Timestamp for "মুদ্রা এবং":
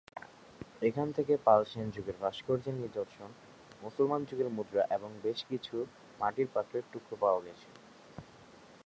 4.49-5.09